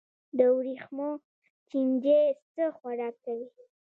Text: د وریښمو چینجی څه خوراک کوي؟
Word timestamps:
د 0.37 0.39
وریښمو 0.55 1.09
چینجی 1.69 2.23
څه 2.53 2.63
خوراک 2.77 3.15
کوي؟ 3.25 3.47